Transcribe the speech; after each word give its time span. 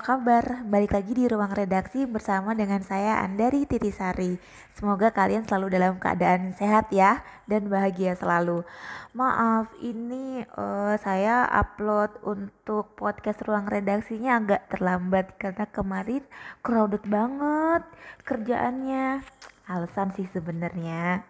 kabar? 0.00 0.64
Balik 0.64 0.96
lagi 0.96 1.12
di 1.12 1.28
ruang 1.28 1.52
redaksi 1.52 2.08
bersama 2.08 2.56
dengan 2.56 2.80
saya 2.80 3.20
Andari 3.20 3.68
Titisari. 3.68 4.40
Semoga 4.72 5.12
kalian 5.12 5.44
selalu 5.44 5.76
dalam 5.76 6.00
keadaan 6.00 6.56
sehat 6.56 6.88
ya 6.88 7.20
dan 7.44 7.68
bahagia 7.68 8.16
selalu. 8.16 8.64
Maaf, 9.12 9.68
ini 9.84 10.40
uh, 10.56 10.96
saya 10.96 11.44
upload 11.52 12.16
untuk 12.24 12.96
podcast 12.96 13.44
ruang 13.44 13.68
redaksinya 13.68 14.40
agak 14.40 14.72
terlambat 14.72 15.36
karena 15.36 15.68
kemarin 15.68 16.24
crowded 16.64 17.04
banget 17.04 17.84
kerjaannya. 18.24 19.20
Alasan 19.68 20.16
sih 20.16 20.24
sebenarnya. 20.32 21.28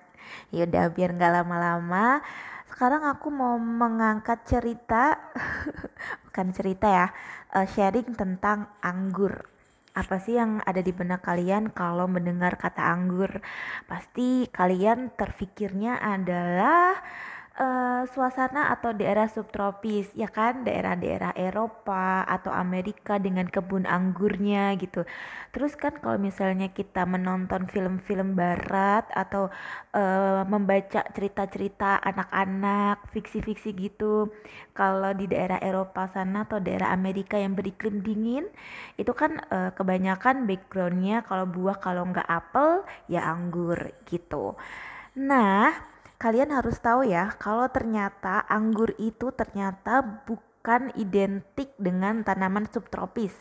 Yaudah 0.55 0.95
biar 0.95 1.11
nggak 1.19 1.43
lama-lama 1.43 2.23
sekarang 2.71 3.03
aku 3.05 3.29
mau 3.29 3.59
mengangkat 3.59 4.47
cerita 4.47 5.19
bukan 6.25 6.47
cerita 6.55 6.87
ya 6.87 7.07
uh, 7.55 7.67
sharing 7.67 8.15
tentang 8.15 8.71
anggur. 8.81 9.47
Apa 9.91 10.23
sih 10.23 10.39
yang 10.39 10.63
ada 10.63 10.79
di 10.79 10.95
benak 10.95 11.27
kalian 11.27 11.75
kalau 11.75 12.07
mendengar 12.07 12.55
kata 12.55 12.95
anggur? 12.95 13.43
Pasti 13.91 14.47
kalian 14.49 15.11
terfikirnya 15.19 15.99
adalah 15.99 16.95
uh, 17.61 18.03
suasana 18.09 18.73
atau 18.73 18.97
daerah 18.97 19.29
subtropis 19.29 20.09
ya 20.17 20.33
kan? 20.33 20.65
Daerah-daerah 20.65 21.37
Eropa 21.37 22.25
atau 22.25 22.49
Amerika 22.51 23.21
dengan 23.21 23.45
kebun 23.47 23.85
anggurnya 23.85 24.73
gitu. 24.81 25.05
Terus 25.53 25.77
kan 25.77 26.01
kalau 26.01 26.17
misalnya 26.17 26.73
kita 26.73 27.05
menonton 27.05 27.69
film-film 27.69 28.33
barat 28.33 29.05
atau 29.13 29.53
uh, 29.93 30.43
membaca 30.49 31.05
cerita-cerita 31.13 32.01
anak-anak 32.01 33.13
fiksi-fiksi 33.13 33.77
gitu 33.77 34.33
kalau 34.73 35.13
di 35.13 35.29
daerah 35.29 35.61
Eropa 35.61 36.09
sana 36.09 36.49
atau 36.49 36.63
daerah 36.63 36.95
Amerika 36.95 37.37
yang 37.37 37.53
beriklim 37.53 38.01
dingin 38.01 38.49
itu 38.97 39.13
kan 39.13 39.37
uh, 39.53 39.75
kebanyakan 39.77 40.49
backgroundnya 40.49 41.27
kalau 41.29 41.45
buah 41.45 41.77
kalau 41.83 42.09
nggak 42.09 42.27
apel 42.31 42.87
ya 43.11 43.27
anggur 43.27 43.77
gitu. 44.09 44.57
Nah 45.19 45.90
kalian 46.21 46.53
harus 46.53 46.77
tahu 46.85 47.09
ya 47.09 47.33
kalau 47.41 47.65
ternyata 47.73 48.45
anggur 48.45 48.93
itu 49.01 49.33
ternyata 49.33 50.05
bukan 50.29 50.93
identik 51.01 51.73
dengan 51.81 52.21
tanaman 52.21 52.69
subtropis. 52.69 53.33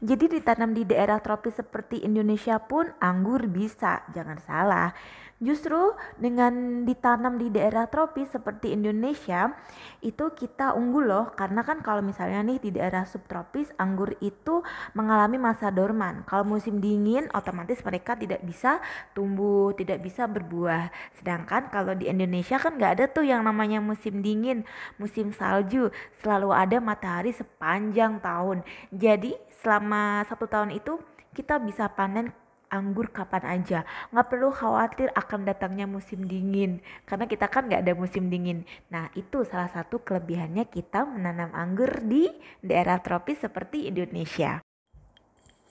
Jadi 0.00 0.38
ditanam 0.38 0.74
di 0.74 0.84
daerah 0.88 1.18
tropis 1.22 1.58
seperti 1.58 2.02
Indonesia 2.04 2.58
pun 2.62 2.88
anggur 3.00 3.46
bisa, 3.50 4.04
jangan 4.12 4.38
salah. 4.42 4.90
Justru 5.38 5.94
dengan 6.18 6.82
ditanam 6.82 7.38
di 7.38 7.46
daerah 7.46 7.86
tropis 7.86 8.26
seperti 8.34 8.74
Indonesia 8.74 9.54
itu 10.02 10.34
kita 10.34 10.74
unggul 10.74 11.06
loh 11.06 11.30
karena 11.30 11.62
kan 11.62 11.78
kalau 11.78 12.02
misalnya 12.02 12.42
nih 12.42 12.58
di 12.58 12.70
daerah 12.74 13.06
subtropis 13.06 13.70
anggur 13.78 14.18
itu 14.18 14.66
mengalami 14.98 15.38
masa 15.38 15.70
dorman. 15.70 16.26
Kalau 16.26 16.42
musim 16.42 16.82
dingin 16.82 17.30
otomatis 17.30 17.78
mereka 17.86 18.18
tidak 18.18 18.42
bisa 18.42 18.82
tumbuh, 19.14 19.70
tidak 19.78 20.02
bisa 20.02 20.26
berbuah. 20.26 20.90
Sedangkan 21.14 21.70
kalau 21.70 21.94
di 21.94 22.10
Indonesia 22.10 22.58
kan 22.58 22.74
nggak 22.74 22.98
ada 22.98 23.06
tuh 23.06 23.22
yang 23.22 23.46
namanya 23.46 23.78
musim 23.78 24.18
dingin, 24.26 24.66
musim 24.98 25.30
salju, 25.30 25.94
selalu 26.18 26.50
ada 26.50 26.82
matahari 26.82 27.30
sepanjang 27.30 28.18
tahun. 28.18 28.66
Jadi 28.90 29.38
selama 29.58 30.22
satu 30.26 30.46
tahun 30.46 30.74
itu 30.74 30.98
kita 31.34 31.58
bisa 31.62 31.90
panen 31.92 32.30
anggur 32.68 33.08
kapan 33.10 33.58
aja. 33.58 33.88
Nggak 34.12 34.28
perlu 34.28 34.48
khawatir 34.52 35.08
akan 35.16 35.48
datangnya 35.48 35.88
musim 35.88 36.28
dingin 36.28 36.84
karena 37.08 37.24
kita 37.24 37.48
kan 37.48 37.66
nggak 37.66 37.82
ada 37.84 37.94
musim 37.96 38.28
dingin. 38.28 38.68
Nah 38.92 39.08
itu 39.16 39.42
salah 39.48 39.72
satu 39.72 40.04
kelebihannya 40.04 40.68
kita 40.68 41.08
menanam 41.08 41.50
anggur 41.56 42.04
di 42.04 42.28
daerah 42.60 43.00
tropis 43.00 43.40
seperti 43.42 43.88
Indonesia 43.88 44.60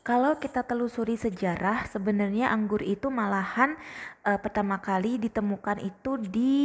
kalau 0.08 0.40
kita 0.40 0.64
telusuri 0.64 1.20
sejarah, 1.20 1.84
sebenarnya 1.92 2.48
anggur 2.48 2.80
itu 2.80 3.12
malahan 3.12 3.76
e, 4.24 4.40
pertama 4.40 4.80
kali 4.80 5.20
ditemukan 5.20 5.84
itu 5.84 6.16
di 6.16 6.56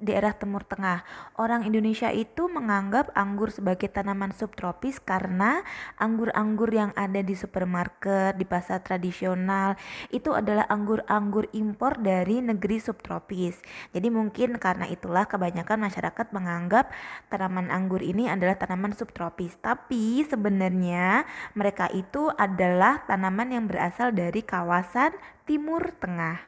daerah 0.00 0.32
Timur 0.32 0.64
Tengah. 0.64 1.04
Orang 1.36 1.68
Indonesia 1.68 2.08
itu 2.08 2.48
menganggap 2.48 3.12
anggur 3.12 3.52
sebagai 3.52 3.92
tanaman 3.92 4.32
subtropis 4.32 5.04
karena 5.04 5.60
anggur-anggur 6.00 6.72
yang 6.72 6.96
ada 6.96 7.20
di 7.20 7.36
supermarket, 7.36 8.40
di 8.40 8.48
pasar 8.48 8.80
tradisional 8.80 9.76
itu 10.08 10.32
adalah 10.32 10.64
anggur-anggur 10.72 11.52
impor 11.52 12.00
dari 12.00 12.40
negeri 12.40 12.80
subtropis. 12.80 13.60
Jadi 13.92 14.08
mungkin 14.08 14.56
karena 14.56 14.88
itulah 14.88 15.28
kebanyakan 15.28 15.92
masyarakat 15.92 16.32
menganggap 16.32 16.88
tanaman 17.28 17.68
anggur 17.68 18.00
ini 18.00 18.32
adalah 18.32 18.56
tanaman 18.56 18.96
subtropis. 18.96 19.60
Tapi 19.60 20.24
sebenarnya 20.24 21.28
mereka 21.52 21.92
itu 21.92 22.32
adalah 22.32 22.77
adalah 22.78 23.02
tanaman 23.10 23.50
yang 23.50 23.66
berasal 23.66 24.14
dari 24.14 24.38
kawasan 24.38 25.10
Timur 25.42 25.90
Tengah. 25.98 26.46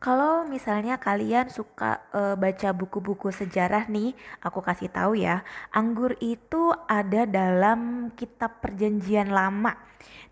Kalau 0.00 0.48
misalnya 0.48 0.96
kalian 0.96 1.52
suka 1.52 2.00
e, 2.08 2.40
baca 2.40 2.72
buku-buku 2.72 3.28
sejarah 3.28 3.84
nih, 3.92 4.16
aku 4.40 4.64
kasih 4.64 4.88
tahu 4.88 5.20
ya, 5.20 5.44
anggur 5.76 6.16
itu 6.24 6.72
ada 6.88 7.28
dalam 7.28 8.08
kitab 8.16 8.64
Perjanjian 8.64 9.28
Lama. 9.28 9.76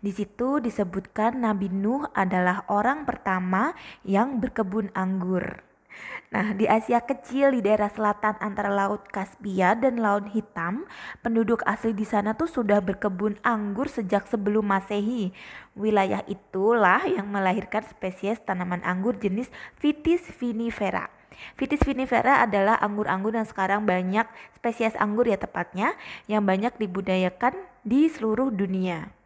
Di 0.01 0.09
situ 0.09 0.57
disebutkan 0.57 1.37
Nabi 1.37 1.69
Nuh 1.69 2.09
adalah 2.17 2.65
orang 2.65 3.05
pertama 3.05 3.77
yang 4.01 4.41
berkebun 4.41 4.89
anggur. 4.97 5.68
Nah, 6.29 6.53
di 6.53 6.69
Asia 6.69 7.01
Kecil 7.01 7.57
di 7.57 7.65
daerah 7.65 7.89
selatan 7.89 8.37
antara 8.37 8.69
Laut 8.69 9.01
Kaspia 9.09 9.73
dan 9.73 9.97
Laut 9.97 10.29
Hitam, 10.29 10.85
penduduk 11.25 11.65
asli 11.65 11.89
di 11.89 12.05
sana 12.05 12.37
tuh 12.37 12.45
sudah 12.45 12.85
berkebun 12.85 13.41
anggur 13.41 13.89
sejak 13.89 14.29
sebelum 14.29 14.69
Masehi. 14.69 15.33
Wilayah 15.73 16.21
itulah 16.29 17.01
yang 17.09 17.33
melahirkan 17.33 17.81
spesies 17.81 18.37
tanaman 18.45 18.85
anggur 18.85 19.17
jenis 19.17 19.49
Vitis 19.81 20.29
vinifera. 20.37 21.09
Vitis 21.57 21.81
vinifera 21.81 22.45
adalah 22.45 22.77
anggur-anggur 22.77 23.33
yang 23.33 23.47
sekarang 23.47 23.89
banyak 23.89 24.29
spesies 24.53 24.93
anggur 25.01 25.25
ya 25.25 25.39
tepatnya 25.39 25.97
yang 26.29 26.45
banyak 26.45 26.77
dibudayakan 26.77 27.57
di 27.81 28.05
seluruh 28.05 28.53
dunia. 28.53 29.18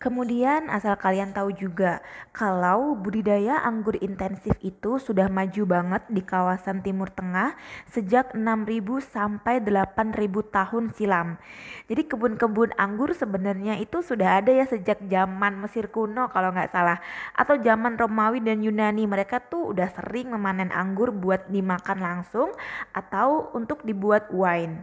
Kemudian 0.00 0.72
asal 0.72 0.96
kalian 0.96 1.36
tahu 1.36 1.52
juga 1.52 2.00
kalau 2.32 2.96
budidaya 2.96 3.60
anggur 3.60 4.00
intensif 4.00 4.56
itu 4.64 4.96
sudah 4.96 5.28
maju 5.28 5.68
banget 5.68 6.08
di 6.08 6.24
kawasan 6.24 6.80
Timur 6.80 7.12
Tengah 7.12 7.52
sejak 7.84 8.32
6000 8.32 8.80
sampai 9.04 9.60
8000 9.60 10.16
tahun 10.56 10.84
silam. 10.96 11.36
Jadi 11.84 12.08
kebun-kebun 12.08 12.72
anggur 12.80 13.12
sebenarnya 13.12 13.76
itu 13.76 14.00
sudah 14.00 14.40
ada 14.40 14.48
ya 14.48 14.64
sejak 14.64 15.04
zaman 15.04 15.60
Mesir 15.60 15.92
kuno 15.92 16.32
kalau 16.32 16.48
nggak 16.48 16.72
salah 16.72 16.96
atau 17.36 17.60
zaman 17.60 18.00
Romawi 18.00 18.40
dan 18.40 18.64
Yunani 18.64 19.04
mereka 19.04 19.36
tuh 19.36 19.76
udah 19.76 19.92
sering 19.92 20.32
memanen 20.32 20.72
anggur 20.72 21.12
buat 21.12 21.52
dimakan 21.52 22.00
langsung 22.00 22.56
atau 22.96 23.52
untuk 23.52 23.84
dibuat 23.84 24.32
wine. 24.32 24.80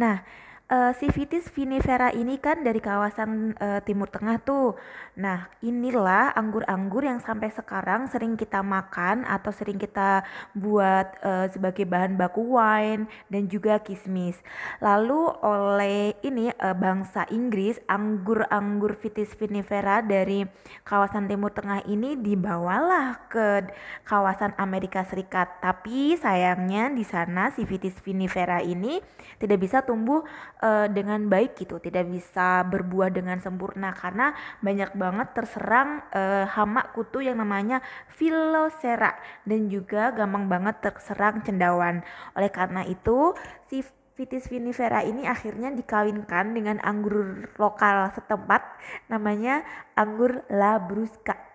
Nah, 0.00 0.24
uh, 0.70 0.92
si 0.98 1.06
Vitis 1.10 1.46
vinifera 1.50 2.10
ini 2.10 2.38
kan 2.38 2.62
dari 2.62 2.82
kawasan 2.82 3.54
uh, 3.58 3.80
Timur 3.82 4.10
Tengah 4.10 4.42
tuh. 4.42 4.74
Nah, 5.16 5.48
inilah 5.64 6.36
anggur-anggur 6.36 7.08
yang 7.08 7.22
sampai 7.24 7.48
sekarang 7.48 8.04
sering 8.10 8.36
kita 8.36 8.60
makan 8.60 9.24
atau 9.24 9.48
sering 9.48 9.80
kita 9.80 10.26
buat 10.52 11.16
uh, 11.24 11.46
sebagai 11.48 11.88
bahan 11.88 12.20
baku 12.20 12.58
wine 12.58 13.08
dan 13.32 13.48
juga 13.48 13.80
kismis. 13.80 14.36
Lalu 14.84 15.32
oleh 15.40 16.12
ini 16.20 16.52
uh, 16.60 16.76
bangsa 16.76 17.24
Inggris, 17.32 17.80
anggur-anggur 17.88 18.98
Vitis 19.00 19.32
vinifera 19.38 20.04
dari 20.04 20.44
kawasan 20.84 21.30
Timur 21.30 21.54
Tengah 21.54 21.86
ini 21.88 22.18
dibawalah 22.18 23.30
ke 23.32 23.72
kawasan 24.04 24.52
Amerika 24.60 25.00
Serikat. 25.08 25.64
Tapi 25.64 26.18
sayangnya 26.20 26.92
di 26.92 27.06
sana 27.06 27.48
si 27.56 27.64
Vitis 27.64 27.96
vinifera 28.04 28.60
ini 28.60 29.00
tidak 29.40 29.64
bisa 29.64 29.80
tumbuh 29.80 30.20
uh, 30.60 30.86
dengan 30.90 31.28
baik 31.30 31.56
gitu, 31.56 31.78
tidak 31.78 32.08
bisa 32.08 32.64
berbuah 32.66 33.12
dengan 33.12 33.38
sempurna 33.40 33.92
karena 33.92 34.32
banyak 34.60 34.92
banget 34.96 35.28
terserang 35.36 36.02
uh, 36.12 36.44
hama 36.48 36.92
kutu 36.92 37.24
yang 37.24 37.38
namanya 37.38 37.80
Phylloxera 38.12 39.16
dan 39.44 39.68
juga 39.70 40.12
gampang 40.12 40.48
banget 40.50 40.82
terserang 40.82 41.44
cendawan. 41.44 42.00
Oleh 42.34 42.50
karena 42.50 42.82
itu, 42.84 43.32
si 43.68 43.84
Vitis 44.16 44.48
vinifera 44.48 45.04
ini 45.04 45.28
akhirnya 45.28 45.68
dikawinkan 45.76 46.56
dengan 46.56 46.80
anggur 46.80 47.52
lokal 47.60 48.08
setempat 48.16 48.64
namanya 49.12 49.60
anggur 49.92 50.40
Labrusca. 50.48 51.45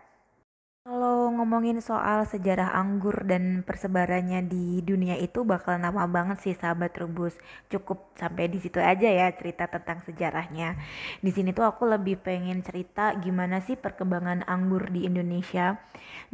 Kalau 0.82 1.30
ngomongin 1.30 1.78
soal 1.78 2.26
sejarah 2.26 2.74
anggur 2.74 3.14
dan 3.30 3.62
persebarannya 3.62 4.42
di 4.50 4.82
dunia 4.82 5.14
itu 5.14 5.46
bakal 5.46 5.78
nama 5.78 6.10
banget 6.10 6.42
sih 6.42 6.56
sahabat 6.58 6.98
rebus. 6.98 7.38
Cukup 7.70 8.10
sampai 8.18 8.50
di 8.50 8.58
situ 8.58 8.82
aja 8.82 9.06
ya 9.06 9.30
cerita 9.30 9.70
tentang 9.70 10.02
sejarahnya. 10.02 10.82
Di 11.22 11.30
sini 11.30 11.54
tuh 11.54 11.70
aku 11.70 11.86
lebih 11.86 12.18
pengen 12.26 12.66
cerita 12.66 13.14
gimana 13.22 13.62
sih 13.62 13.78
perkembangan 13.78 14.50
anggur 14.50 14.90
di 14.90 15.06
Indonesia. 15.06 15.78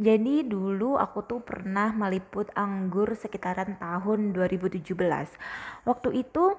Jadi 0.00 0.48
dulu 0.48 0.96
aku 0.96 1.28
tuh 1.28 1.44
pernah 1.44 1.92
meliput 1.92 2.48
anggur 2.56 3.20
sekitaran 3.20 3.76
tahun 3.76 4.32
2017. 4.32 4.96
Waktu 5.84 6.24
itu 6.24 6.56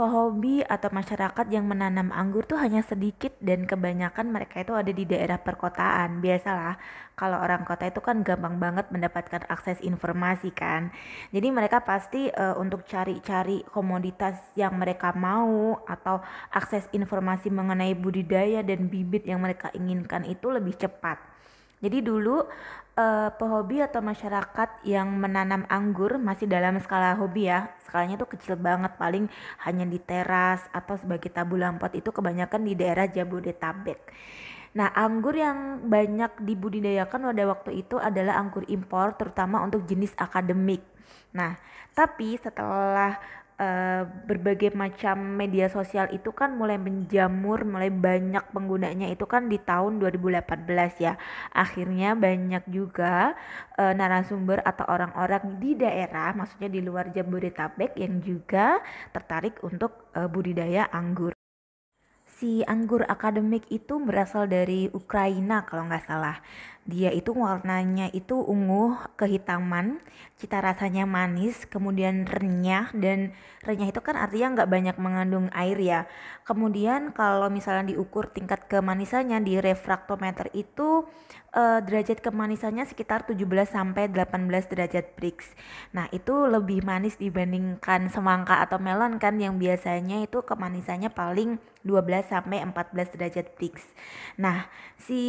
pehobi 0.00 0.64
atau 0.64 0.88
masyarakat 0.88 1.46
yang 1.52 1.68
menanam 1.68 2.08
anggur 2.08 2.48
tuh 2.48 2.56
hanya 2.56 2.80
sedikit 2.80 3.36
dan 3.44 3.68
kebanyakan 3.68 4.32
mereka 4.32 4.64
itu 4.64 4.72
ada 4.72 4.88
di 4.88 5.04
daerah 5.04 5.36
perkotaan. 5.36 6.24
Biasalah 6.24 6.80
kalau 7.12 7.36
orang 7.36 7.68
kota 7.68 7.84
itu 7.84 8.00
kan 8.00 8.24
gampang 8.24 8.56
banget 8.56 8.88
mendapatkan 8.88 9.44
akses 9.52 9.76
informasi 9.84 10.56
kan. 10.56 10.88
Jadi 11.36 11.52
mereka 11.52 11.84
pasti 11.84 12.32
uh, 12.32 12.56
untuk 12.56 12.88
cari-cari 12.88 13.60
komoditas 13.68 14.40
yang 14.56 14.80
mereka 14.80 15.12
mau 15.12 15.84
atau 15.84 16.24
akses 16.48 16.88
informasi 16.96 17.52
mengenai 17.52 17.92
budidaya 17.92 18.64
dan 18.64 18.88
bibit 18.88 19.28
yang 19.28 19.44
mereka 19.44 19.68
inginkan 19.76 20.24
itu 20.24 20.48
lebih 20.48 20.80
cepat. 20.80 21.29
Jadi 21.80 22.04
dulu 22.04 22.44
uh, 23.00 23.30
pehobi 23.34 23.80
atau 23.80 24.04
masyarakat 24.04 24.84
yang 24.84 25.08
menanam 25.16 25.64
anggur 25.72 26.20
masih 26.20 26.44
dalam 26.44 26.76
skala 26.78 27.16
hobi 27.16 27.48
ya. 27.48 27.72
Skalanya 27.88 28.20
tuh 28.20 28.28
kecil 28.36 28.60
banget, 28.60 28.92
paling 29.00 29.26
hanya 29.64 29.88
di 29.88 29.96
teras 29.96 30.60
atau 30.76 31.00
sebagai 31.00 31.32
tabu 31.32 31.56
lampot 31.56 31.92
itu 31.96 32.12
kebanyakan 32.12 32.60
di 32.68 32.72
daerah 32.76 33.08
Jabodetabek. 33.08 33.98
Nah, 34.70 34.86
anggur 34.94 35.34
yang 35.34 35.82
banyak 35.90 36.46
dibudidayakan 36.46 37.34
pada 37.34 37.44
waktu 37.50 37.82
itu 37.82 37.98
adalah 37.98 38.38
anggur 38.38 38.62
impor 38.70 39.18
terutama 39.18 39.58
untuk 39.66 39.82
jenis 39.82 40.14
akademik. 40.14 40.84
Nah, 41.34 41.58
tapi 41.90 42.38
setelah 42.38 43.18
uh, 43.60 44.02
berbagai 44.24 44.72
macam 44.72 45.36
media 45.36 45.68
sosial 45.68 46.08
itu 46.16 46.32
kan 46.32 46.56
mulai 46.56 46.80
menjamur, 46.80 47.62
mulai 47.68 47.92
banyak 47.92 48.42
penggunanya 48.50 49.12
itu 49.12 49.28
kan 49.28 49.46
di 49.52 49.60
tahun 49.60 50.00
2018 50.00 51.04
ya. 51.04 51.20
Akhirnya 51.52 52.16
banyak 52.16 52.64
juga 52.72 53.36
uh, 53.76 53.92
narasumber 53.92 54.64
atau 54.64 54.88
orang-orang 54.88 55.60
di 55.60 55.76
daerah, 55.76 56.32
maksudnya 56.32 56.72
di 56.72 56.80
luar 56.80 57.12
Jabodetabek 57.12 58.00
yang 58.00 58.24
juga 58.24 58.80
tertarik 59.12 59.60
untuk 59.60 60.10
uh, 60.16 60.26
budidaya 60.26 60.88
anggur. 60.88 61.36
Si 62.40 62.64
anggur 62.64 63.04
akademik 63.04 63.68
itu 63.68 64.00
berasal 64.00 64.48
dari 64.48 64.88
Ukraina 64.88 65.68
kalau 65.68 65.84
nggak 65.84 66.08
salah. 66.08 66.40
Dia 66.88 67.12
itu 67.12 67.36
warnanya 67.36 68.08
itu 68.16 68.40
ungu 68.40 68.96
kehitaman, 69.20 70.00
cita 70.40 70.64
rasanya 70.64 71.04
manis, 71.04 71.68
kemudian 71.68 72.24
renyah 72.24 72.88
dan 72.96 73.36
renyah 73.60 73.92
itu 73.92 74.00
kan 74.00 74.16
artinya 74.16 74.60
nggak 74.60 74.70
banyak 74.72 74.96
mengandung 74.96 75.46
air 75.52 75.76
ya. 75.76 76.00
Kemudian 76.48 77.12
kalau 77.12 77.52
misalnya 77.52 77.92
diukur 77.92 78.32
tingkat 78.32 78.64
kemanisannya 78.66 79.44
di 79.44 79.60
refraktometer 79.60 80.48
itu 80.56 81.04
uh, 81.54 81.78
derajat 81.82 82.22
kemanisannya 82.22 82.86
sekitar 82.86 83.26
17 83.26 83.44
sampai 83.68 84.10
18 84.10 84.70
derajat 84.70 85.14
Brix. 85.18 85.52
Nah, 85.94 86.06
itu 86.14 86.32
lebih 86.46 86.82
manis 86.86 87.18
dibandingkan 87.18 88.10
semangka 88.10 88.62
atau 88.62 88.78
melon 88.78 89.18
kan 89.18 89.36
yang 89.38 89.58
biasanya 89.58 90.22
itu 90.24 90.42
kemanisannya 90.42 91.10
paling 91.10 91.58
12 91.84 92.32
sampai 92.32 92.62
14 92.62 93.14
derajat 93.16 93.46
Brix. 93.56 93.84
Nah, 94.38 94.68
si 95.00 95.20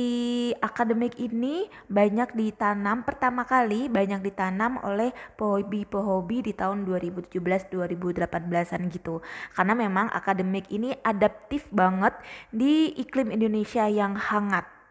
akademik 0.61 1.17
ini 1.17 1.40
banyak 1.89 2.37
ditanam 2.37 3.01
pertama 3.01 3.47
kali 3.47 3.89
banyak 3.89 4.21
ditanam 4.21 4.77
oleh 4.85 5.09
pehobi-pehobi 5.39 6.51
di 6.51 6.53
tahun 6.53 6.85
2017-2018an 6.85 8.81
gitu. 8.93 9.25
Karena 9.55 9.73
memang 9.73 10.13
akademik 10.13 10.69
ini 10.69 10.93
adaptif 11.01 11.65
banget 11.73 12.13
di 12.53 12.93
iklim 12.99 13.33
Indonesia 13.33 13.89
yang 13.89 14.13
hangat 14.13 14.81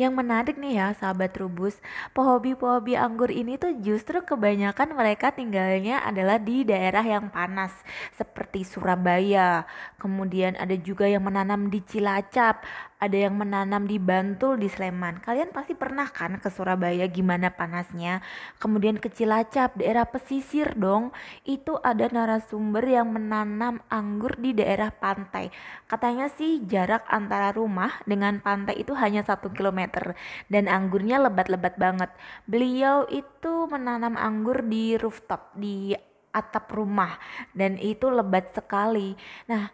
yang 0.00 0.16
menarik 0.16 0.56
nih 0.56 0.80
ya 0.80 0.88
sahabat 0.96 1.36
Rubus, 1.36 1.76
pehobi-pehobi 2.16 2.96
anggur 2.96 3.28
ini 3.28 3.60
tuh 3.60 3.76
justru 3.84 4.24
kebanyakan 4.24 4.96
mereka 4.96 5.36
tinggalnya 5.36 6.00
adalah 6.00 6.40
di 6.40 6.64
daerah 6.64 7.04
yang 7.04 7.28
panas 7.28 7.70
seperti 8.16 8.64
Surabaya. 8.64 9.68
Kemudian 10.00 10.56
ada 10.56 10.72
juga 10.74 11.04
yang 11.04 11.22
menanam 11.28 11.68
di 11.68 11.84
Cilacap, 11.84 12.64
ada 13.02 13.18
yang 13.18 13.34
menanam 13.34 13.82
di 13.90 13.98
Bantul 13.98 14.62
di 14.62 14.70
Sleman. 14.70 15.18
Kalian 15.18 15.50
pasti 15.50 15.74
pernah 15.74 16.06
kan 16.06 16.38
ke 16.38 16.46
Surabaya 16.46 17.10
gimana 17.10 17.50
panasnya? 17.50 18.22
Kemudian 18.62 19.02
ke 19.02 19.10
Cilacap, 19.10 19.74
daerah 19.74 20.06
pesisir 20.06 20.78
dong. 20.78 21.10
Itu 21.42 21.82
ada 21.82 22.06
narasumber 22.06 22.86
yang 22.86 23.10
menanam 23.10 23.82
anggur 23.90 24.38
di 24.38 24.54
daerah 24.54 24.94
pantai. 24.94 25.50
Katanya 25.90 26.30
sih 26.30 26.62
jarak 26.62 27.02
antara 27.10 27.50
rumah 27.50 27.90
dengan 28.06 28.38
pantai 28.38 28.78
itu 28.78 28.94
hanya 28.94 29.26
satu 29.26 29.50
kilometer 29.50 30.14
dan 30.46 30.70
anggurnya 30.70 31.18
lebat-lebat 31.18 31.74
banget. 31.74 32.14
Beliau 32.46 33.10
itu 33.10 33.66
menanam 33.66 34.14
anggur 34.14 34.62
di 34.62 34.94
rooftop 34.94 35.58
di 35.58 35.90
atap 36.32 36.72
rumah 36.72 37.20
dan 37.52 37.76
itu 37.76 38.08
lebat 38.08 38.54
sekali. 38.56 39.12
Nah, 39.46 39.68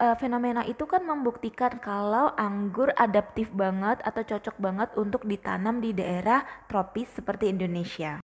uh, 0.00 0.16
fenomena 0.16 0.62
itu 0.68 0.84
kan 0.84 1.04
membuktikan 1.04 1.80
kalau 1.80 2.32
anggur 2.36 2.92
adaptif 2.96 3.48
banget 3.52 4.00
atau 4.04 4.22
cocok 4.24 4.56
banget 4.60 4.90
untuk 4.96 5.24
ditanam 5.24 5.80
di 5.80 5.96
daerah 5.96 6.44
tropis 6.68 7.08
seperti 7.16 7.52
Indonesia. 7.52 8.20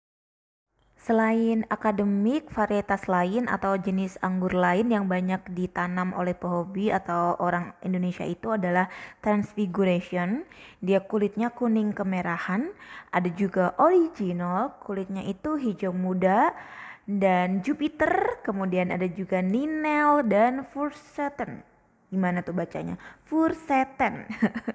Selain 0.98 1.64
akademik, 1.72 2.52
varietas 2.52 3.08
lain 3.08 3.48
atau 3.48 3.78
jenis 3.80 4.20
anggur 4.20 4.52
lain 4.52 4.92
yang 4.92 5.06
banyak 5.06 5.40
ditanam 5.56 6.12
oleh 6.18 6.34
pehobi 6.34 6.90
atau 6.92 7.38
orang 7.40 7.72
Indonesia 7.86 8.26
itu 8.26 8.52
adalah 8.52 8.90
Transfiguration. 9.22 10.44
Dia 10.84 11.00
kulitnya 11.06 11.54
kuning 11.54 11.96
kemerahan. 11.96 12.74
Ada 13.14 13.30
juga 13.30 13.78
original, 13.80 14.76
kulitnya 14.84 15.24
itu 15.24 15.56
hijau 15.56 15.96
muda 15.96 16.52
dan 17.08 17.64
Jupiter, 17.64 18.44
kemudian 18.44 18.92
ada 18.92 19.08
juga 19.08 19.40
Ninel 19.40 20.28
dan 20.28 20.68
Fursaten. 20.68 21.64
Gimana 22.12 22.44
tuh 22.44 22.52
bacanya? 22.52 23.00
Fursaten. 23.24 24.28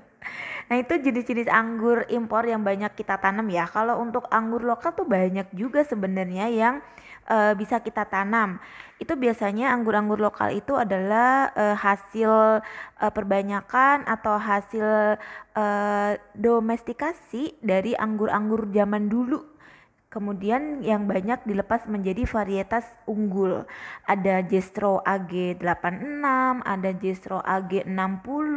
nah 0.73 0.77
itu 0.81 0.97
jenis-jenis 0.97 1.53
anggur 1.53 2.09
impor 2.09 2.49
yang 2.49 2.65
banyak 2.65 2.97
kita 2.97 3.21
tanam 3.21 3.53
ya. 3.53 3.69
Kalau 3.69 4.01
untuk 4.01 4.33
anggur 4.33 4.65
lokal 4.65 4.97
tuh 4.97 5.05
banyak 5.05 5.45
juga 5.53 5.85
sebenarnya 5.85 6.49
yang 6.49 6.81
uh, 7.29 7.53
bisa 7.53 7.85
kita 7.85 8.09
tanam. 8.09 8.57
Itu 8.97 9.13
biasanya 9.13 9.69
anggur-anggur 9.77 10.17
lokal 10.17 10.57
itu 10.57 10.73
adalah 10.73 11.53
uh, 11.53 11.77
hasil 11.77 12.65
uh, 12.97 13.13
perbanyakan 13.13 14.09
atau 14.09 14.41
hasil 14.41 15.21
domestikasi 16.33 17.61
dari 17.61 17.93
anggur-anggur 17.93 18.73
zaman 18.73 19.13
dulu 19.13 19.52
Kemudian 20.13 20.85
yang 20.85 21.09
banyak 21.09 21.41
dilepas 21.49 21.89
menjadi 21.89 22.29
varietas 22.29 22.85
unggul. 23.09 23.65
Ada 24.05 24.45
Jestro 24.45 25.01
AG86, 25.09 26.21
ada 26.61 26.91
Jestro 27.01 27.41
AG60, 27.41 28.53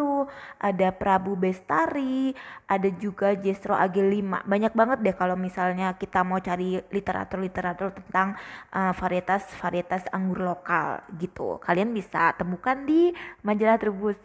ada 0.60 0.88
Prabu 0.92 1.40
Bestari, 1.40 2.36
ada 2.68 2.92
juga 3.00 3.40
Jestro 3.40 3.72
AG5. 3.72 4.44
Banyak 4.44 4.76
banget 4.76 5.00
deh 5.00 5.16
kalau 5.16 5.40
misalnya 5.40 5.96
kita 5.96 6.28
mau 6.28 6.44
cari 6.44 6.84
literatur-literatur 6.92 8.04
tentang 8.04 8.36
uh, 8.76 8.92
varietas-varietas 8.92 10.12
anggur 10.12 10.44
lokal 10.44 11.08
gitu. 11.16 11.56
Kalian 11.64 11.96
bisa 11.96 12.36
temukan 12.36 12.76
di 12.84 13.16
majalah 13.48 13.80
Trubus. 13.80 14.20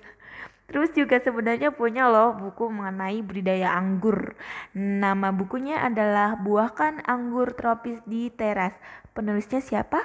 Terus 0.71 0.95
juga 0.95 1.19
sebenarnya 1.19 1.75
punya 1.75 2.07
loh 2.07 2.39
buku 2.39 2.71
mengenai 2.71 3.19
budidaya 3.27 3.75
anggur. 3.75 4.39
Nama 4.79 5.35
bukunya 5.35 5.83
adalah 5.83 6.39
Buahkan 6.39 7.03
Anggur 7.11 7.59
Tropis 7.59 7.99
di 8.07 8.31
Teras. 8.31 8.73
Penulisnya 9.11 9.59
siapa? 9.59 9.99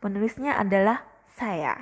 Penulisnya 0.00 0.56
adalah 0.56 1.04
saya. 1.36 1.76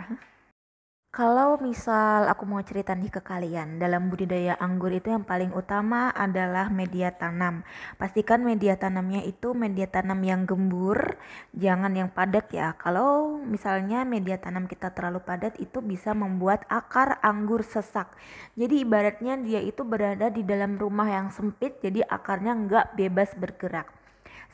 Kalau 1.15 1.63
misal 1.63 2.27
aku 2.27 2.43
mau 2.43 2.59
cerita 2.67 2.91
nih 2.91 3.07
ke 3.07 3.23
kalian, 3.23 3.79
dalam 3.79 4.11
budidaya 4.11 4.59
anggur 4.59 4.91
itu 4.91 5.15
yang 5.15 5.23
paling 5.23 5.55
utama 5.55 6.11
adalah 6.11 6.67
media 6.75 7.15
tanam. 7.15 7.63
Pastikan 7.95 8.43
media 8.43 8.75
tanamnya 8.75 9.23
itu 9.23 9.55
media 9.55 9.87
tanam 9.87 10.19
yang 10.27 10.43
gembur, 10.43 11.15
jangan 11.55 11.95
yang 11.95 12.11
padat 12.11 12.51
ya. 12.51 12.75
Kalau 12.75 13.39
misalnya 13.47 14.03
media 14.03 14.43
tanam 14.43 14.67
kita 14.67 14.91
terlalu 14.91 15.23
padat 15.23 15.55
itu 15.63 15.79
bisa 15.79 16.19
membuat 16.19 16.67
akar 16.67 17.23
anggur 17.23 17.63
sesak. 17.63 18.11
Jadi 18.59 18.83
ibaratnya 18.83 19.39
dia 19.39 19.63
itu 19.63 19.87
berada 19.87 20.35
di 20.35 20.43
dalam 20.43 20.75
rumah 20.75 21.07
yang 21.07 21.31
sempit, 21.31 21.79
jadi 21.79 22.03
akarnya 22.11 22.59
nggak 22.59 22.87
bebas 22.99 23.39
bergerak 23.39 23.87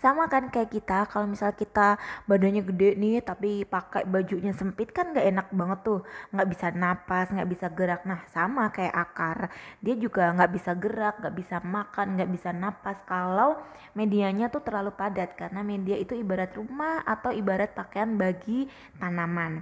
sama 0.01 0.33
kan 0.33 0.49
kayak 0.49 0.73
kita 0.73 1.05
kalau 1.13 1.29
misal 1.29 1.53
kita 1.53 2.01
badannya 2.25 2.65
gede 2.65 2.97
nih 2.97 3.21
tapi 3.21 3.69
pakai 3.69 4.09
bajunya 4.09 4.57
sempit 4.57 4.97
kan 4.97 5.13
nggak 5.13 5.27
enak 5.29 5.49
banget 5.53 5.79
tuh. 5.85 6.01
Nggak 6.33 6.49
bisa 6.49 6.67
napas 6.73 7.27
nggak 7.29 7.49
bisa 7.53 7.67
gerak. 7.69 8.03
Nah 8.09 8.25
sama 8.33 8.73
kayak 8.73 8.97
akar. 8.97 9.39
Dia 9.85 9.95
juga 10.01 10.33
nggak 10.33 10.51
bisa 10.57 10.73
gerak 10.73 11.15
nggak 11.21 11.37
bisa 11.37 11.57
makan 11.61 12.07
nggak 12.17 12.31
bisa 12.33 12.51
napas. 12.57 12.99
Kalau 13.05 13.61
medianya 13.93 14.49
tuh 14.49 14.65
terlalu 14.65 14.97
padat 14.97 15.37
karena 15.37 15.61
media 15.61 16.01
itu 16.01 16.17
ibarat 16.17 16.57
rumah 16.57 17.05
atau 17.05 17.31
ibarat 17.31 17.77
pakaian 17.77 18.17
bagi 18.17 18.67
tanaman. 18.97 19.61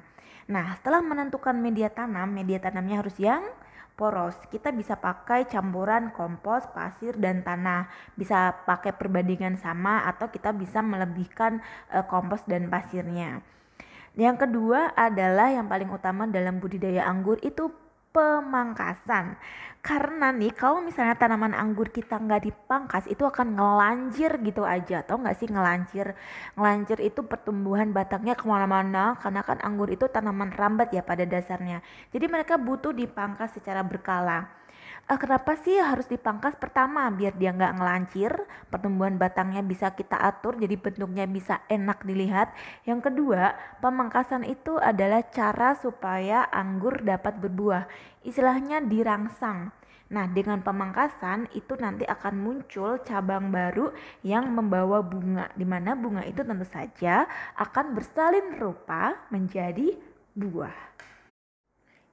Nah 0.49 0.79
setelah 0.79 1.03
menentukan 1.03 1.59
media 1.59 1.91
tanam 1.91 2.31
media 2.31 2.63
tanamnya 2.63 3.03
harus 3.03 3.19
yang 3.19 3.43
poros. 3.99 4.39
Kita 4.47 4.71
bisa 4.71 4.95
pakai 4.95 5.51
campuran 5.51 6.15
kompos, 6.15 6.71
pasir 6.71 7.19
dan 7.19 7.43
tanah. 7.43 7.91
Bisa 8.15 8.55
pakai 8.63 8.95
perbandingan 8.95 9.59
sama 9.59 10.07
atau 10.07 10.31
kita 10.31 10.55
bisa 10.55 10.79
melebihkan 10.79 11.59
uh, 11.91 12.07
kompos 12.07 12.47
dan 12.47 12.71
pasirnya. 12.71 13.43
Yang 14.15 14.47
kedua 14.47 14.95
adalah 14.95 15.51
yang 15.51 15.67
paling 15.67 15.91
utama 15.91 16.31
dalam 16.31 16.63
budidaya 16.63 17.03
anggur 17.11 17.43
itu 17.43 17.75
pemangkasan. 18.19 19.39
Karena 19.79 20.35
nih 20.35 20.51
kalau 20.59 20.83
misalnya 20.83 21.15
tanaman 21.15 21.55
anggur 21.55 21.89
kita 21.95 22.19
nggak 22.19 22.51
dipangkas 22.51 23.07
itu 23.07 23.23
akan 23.23 23.55
ngelanjir 23.55 24.43
gitu 24.43 24.67
aja. 24.67 25.07
Tau 25.07 25.23
nggak 25.23 25.39
sih 25.39 25.47
ngelanjir? 25.47 26.19
Ngelanjir 26.59 26.99
itu 26.99 27.23
pertumbuhan 27.23 27.95
batangnya 27.95 28.35
ke 28.35 28.43
mana-mana 28.43 29.15
karena 29.23 29.41
kan 29.47 29.63
anggur 29.63 29.87
itu 29.89 30.11
tanaman 30.11 30.51
rambat 30.51 30.91
ya 30.91 31.07
pada 31.07 31.23
dasarnya. 31.23 31.79
Jadi 32.11 32.27
mereka 32.27 32.59
butuh 32.59 32.91
dipangkas 32.91 33.55
secara 33.55 33.87
berkala 33.87 34.51
uh, 35.09 35.19
kenapa 35.19 35.57
sih 35.65 35.81
harus 35.81 36.05
dipangkas? 36.07 36.55
Pertama, 36.61 37.09
biar 37.09 37.35
dia 37.35 37.51
nggak 37.57 37.81
ngelancir, 37.81 38.33
pertumbuhan 38.69 39.17
batangnya 39.17 39.65
bisa 39.65 39.91
kita 39.97 40.21
atur, 40.21 40.61
jadi 40.61 40.77
bentuknya 40.77 41.25
bisa 41.25 41.65
enak 41.67 42.05
dilihat. 42.05 42.53
Yang 42.85 43.11
kedua, 43.11 43.57
pemangkasan 43.81 44.45
itu 44.45 44.77
adalah 44.77 45.25
cara 45.33 45.75
supaya 45.75 46.47
anggur 46.53 47.01
dapat 47.01 47.41
berbuah. 47.41 47.89
Istilahnya 48.23 48.85
dirangsang. 48.85 49.73
Nah, 50.09 50.25
dengan 50.25 50.65
pemangkasan 50.65 51.53
itu 51.53 51.77
nanti 51.77 52.09
akan 52.09 52.41
muncul 52.41 52.97
cabang 53.05 53.53
baru 53.53 53.93
yang 54.25 54.49
membawa 54.49 55.05
bunga, 55.05 55.53
di 55.53 55.69
mana 55.69 55.93
bunga 55.93 56.25
itu 56.25 56.41
tentu 56.41 56.65
saja 56.65 57.29
akan 57.61 57.93
bersalin 57.93 58.57
rupa 58.57 59.21
menjadi 59.29 60.01
buah. 60.33 60.89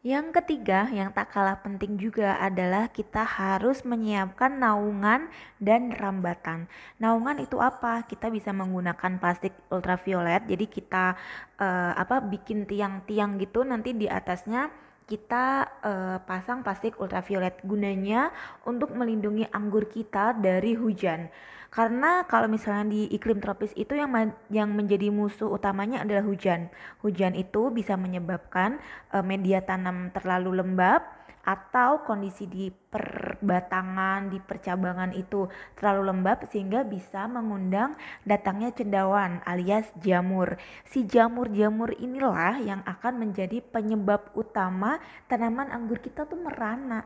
Yang 0.06 0.38
ketiga, 0.38 0.86
yang 0.94 1.10
tak 1.18 1.34
kalah 1.34 1.66
penting 1.66 1.98
juga 1.98 2.38
adalah 2.38 2.94
kita 2.94 3.26
harus 3.26 3.82
menyiapkan 3.82 4.54
naungan 4.54 5.34
dan 5.58 5.90
rambatan. 5.90 6.70
Naungan 7.02 7.42
itu 7.42 7.58
apa? 7.58 8.06
Kita 8.06 8.30
bisa 8.30 8.54
menggunakan 8.54 9.18
plastik 9.18 9.58
ultraviolet. 9.74 10.46
Jadi 10.46 10.70
kita 10.70 11.18
uh, 11.58 11.98
apa 11.98 12.22
bikin 12.22 12.70
tiang-tiang 12.70 13.42
gitu 13.42 13.66
nanti 13.66 13.98
di 13.98 14.06
atasnya 14.06 14.70
kita 15.10 15.74
uh, 15.82 16.18
pasang 16.22 16.62
plastik 16.62 17.02
ultraviolet 17.02 17.66
gunanya 17.66 18.30
untuk 18.62 18.94
melindungi 18.94 19.50
anggur 19.50 19.90
kita 19.90 20.38
dari 20.38 20.78
hujan. 20.78 21.34
Karena 21.76 22.24
kalau 22.24 22.48
misalnya 22.48 22.88
di 22.88 23.12
iklim 23.12 23.44
tropis 23.44 23.76
itu 23.76 24.00
yang 24.00 24.08
yang 24.48 24.72
menjadi 24.72 25.12
musuh 25.12 25.52
utamanya 25.52 26.08
adalah 26.08 26.24
hujan. 26.24 26.72
Hujan 27.04 27.36
itu 27.36 27.68
bisa 27.68 28.00
menyebabkan 28.00 28.80
uh, 29.12 29.20
media 29.20 29.60
tanam 29.60 30.08
terlalu 30.16 30.64
lembab 30.64 31.04
atau 31.44 32.02
kondisi 32.08 32.48
di 32.48 32.72
perbatangan, 32.72 34.32
di 34.32 34.40
percabangan 34.40 35.12
itu 35.20 35.52
terlalu 35.76 36.16
lembab 36.16 36.48
sehingga 36.48 36.88
bisa 36.88 37.28
mengundang 37.28 38.00
datangnya 38.24 38.72
cendawan 38.72 39.44
alias 39.44 39.92
jamur. 40.00 40.56
Si 40.88 41.04
jamur-jamur 41.04 41.92
inilah 42.00 42.56
yang 42.64 42.88
akan 42.88 43.20
menjadi 43.20 43.60
penyebab 43.60 44.32
utama 44.32 45.04
tanaman 45.28 45.76
anggur 45.76 46.00
kita 46.00 46.24
tuh 46.24 46.40
merana. 46.40 47.04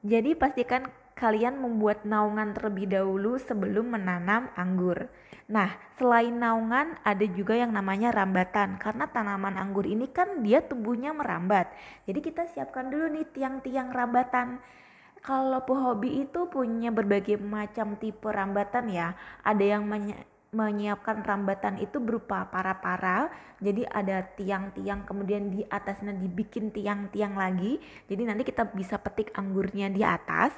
Jadi 0.00 0.32
pastikan 0.32 0.88
kalian 1.16 1.56
membuat 1.56 2.04
naungan 2.04 2.52
terlebih 2.52 2.92
dahulu 2.92 3.40
sebelum 3.40 3.96
menanam 3.96 4.52
anggur. 4.52 5.08
Nah, 5.48 5.72
selain 5.96 6.36
naungan 6.36 7.00
ada 7.00 7.24
juga 7.24 7.56
yang 7.56 7.72
namanya 7.72 8.12
rambatan 8.12 8.76
karena 8.76 9.08
tanaman 9.08 9.56
anggur 9.56 9.88
ini 9.88 10.12
kan 10.12 10.44
dia 10.44 10.60
tumbuhnya 10.60 11.16
merambat. 11.16 11.72
Jadi 12.04 12.20
kita 12.20 12.44
siapkan 12.52 12.92
dulu 12.92 13.08
nih 13.16 13.26
tiang-tiang 13.32 13.96
rambatan. 13.96 14.60
Kalau 15.24 15.64
hobi 15.64 16.28
itu 16.28 16.46
punya 16.52 16.92
berbagai 16.92 17.40
macam 17.40 17.96
tipe 17.96 18.28
rambatan 18.28 18.92
ya. 18.92 19.16
Ada 19.42 19.80
yang 19.80 19.88
menyiapkan 20.54 21.26
rambatan 21.26 21.82
itu 21.82 21.98
berupa 21.98 22.46
para-para. 22.46 23.32
Jadi 23.58 23.82
ada 23.88 24.22
tiang-tiang 24.36 25.08
kemudian 25.08 25.50
di 25.50 25.64
atasnya 25.66 26.14
dibikin 26.14 26.70
tiang-tiang 26.70 27.34
lagi. 27.34 27.80
Jadi 28.06 28.22
nanti 28.22 28.42
kita 28.46 28.70
bisa 28.70 29.00
petik 29.00 29.34
anggurnya 29.34 29.90
di 29.90 30.06
atas. 30.06 30.54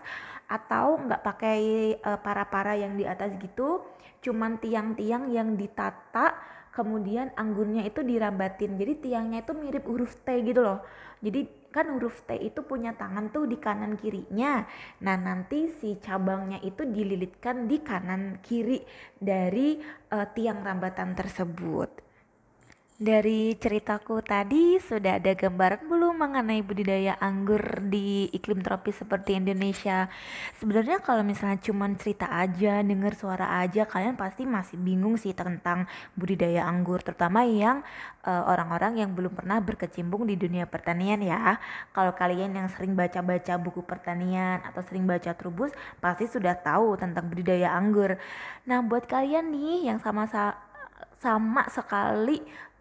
Atau 0.49 1.01
nggak 1.05 1.23
pakai 1.25 1.61
uh, 2.01 2.19
para-para 2.21 2.77
yang 2.77 2.97
di 2.97 3.05
atas 3.09 3.33
gitu. 3.41 3.85
Cuman 4.21 4.61
tiang-tiang 4.61 5.31
yang 5.33 5.55
ditata 5.57 6.37
kemudian 6.73 7.33
anggurnya 7.35 7.83
itu 7.89 8.05
dirambatin. 8.05 8.79
Jadi 8.79 9.11
tiangnya 9.11 9.43
itu 9.43 9.53
mirip 9.57 9.85
huruf 9.89 10.15
T 10.23 10.29
gitu 10.47 10.63
loh. 10.63 10.85
Jadi 11.19 11.58
kan 11.69 11.93
huruf 11.93 12.25
T 12.25 12.35
itu 12.41 12.65
punya 12.65 12.97
tangan 12.97 13.29
tuh 13.29 13.45
di 13.45 13.61
kanan 13.61 13.95
kirinya. 14.01 14.65
Nah 15.05 15.17
nanti 15.21 15.69
si 15.69 16.01
cabangnya 16.01 16.59
itu 16.65 16.89
dililitkan 16.89 17.69
di 17.69 17.85
kanan 17.85 18.41
kiri 18.41 18.81
dari 19.21 19.77
uh, 20.11 20.27
tiang 20.33 20.65
rambatan 20.65 21.13
tersebut 21.13 22.08
dari 22.99 23.55
ceritaku 23.55 24.19
tadi 24.27 24.75
sudah 24.83 25.23
ada 25.23 25.31
gambaran 25.39 25.87
belum 25.87 26.19
mengenai 26.19 26.67
budidaya 26.67 27.15
anggur 27.23 27.87
di 27.87 28.27
iklim 28.35 28.59
tropis 28.59 29.07
seperti 29.07 29.39
Indonesia? 29.39 30.11
Sebenarnya 30.59 30.99
kalau 30.99 31.23
misalnya 31.23 31.63
cuma 31.63 31.87
cerita 31.95 32.27
aja, 32.27 32.83
dengar 32.83 33.15
suara 33.15 33.63
aja, 33.63 33.87
kalian 33.87 34.19
pasti 34.19 34.43
masih 34.51 34.83
bingung 34.83 35.15
sih 35.15 35.31
tentang 35.31 35.87
budidaya 36.19 36.67
anggur, 36.67 36.99
terutama 36.99 37.47
yang 37.47 37.87
eh, 38.27 38.43
orang-orang 38.51 38.99
uh, 38.99 39.01
yang 39.07 39.11
belum 39.15 39.31
pernah 39.31 39.63
berkecimpung 39.63 40.27
di 40.27 40.35
dunia 40.35 40.67
pertanian 40.67 41.23
ya. 41.23 41.55
Kalau 41.95 42.19
kalian 42.19 42.51
yang 42.51 42.67
sering 42.67 42.99
baca-baca 42.99 43.55
buku 43.63 43.87
pertanian 43.87 44.59
atau 44.67 44.83
sering 44.83 45.07
baca 45.07 45.39
trubus, 45.39 45.71
pasti 46.03 46.27
sudah 46.27 46.59
tahu 46.59 46.99
tentang 46.99 47.31
budidaya 47.31 47.79
anggur. 47.79 48.19
Nah, 48.67 48.83
buat 48.83 49.07
kalian 49.07 49.55
nih 49.55 49.87
yang 49.87 50.03
sama-sama 50.03 50.67
sama 51.19 51.67
sekali 51.67 52.39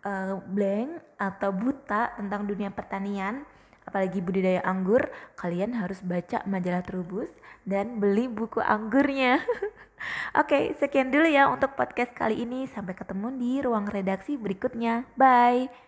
uh, 0.08 0.40
blank 0.48 1.04
atau 1.20 1.52
buta 1.52 2.16
tentang 2.16 2.48
dunia 2.48 2.72
pertanian, 2.72 3.44
apalagi 3.84 4.24
budidaya 4.24 4.64
anggur, 4.64 5.12
kalian 5.36 5.76
harus 5.76 6.00
baca 6.00 6.48
majalah 6.48 6.84
Trubus 6.88 7.30
dan 7.68 8.00
beli 8.00 8.32
buku 8.32 8.64
anggurnya. 8.64 9.44
Oke, 10.40 10.54
okay, 10.54 10.64
sekian 10.78 11.12
dulu 11.12 11.28
ya 11.28 11.52
untuk 11.52 11.74
podcast 11.76 12.14
kali 12.16 12.46
ini. 12.46 12.70
Sampai 12.70 12.94
ketemu 12.94 13.34
di 13.36 13.52
ruang 13.66 13.90
redaksi 13.90 14.38
berikutnya. 14.38 15.04
Bye. 15.18 15.87